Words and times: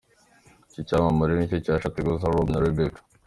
Iki 0.67 0.87
cyamamare 0.87 1.31
nicyo 1.35 1.57
cyashatse 1.65 1.99
guhuza 2.01 2.33
Rob 2.33 2.47
na 2.51 2.61
Rebecca. 2.65 2.99